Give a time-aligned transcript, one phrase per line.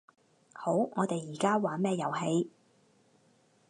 [0.53, 2.49] 好，我哋而家玩咩遊戲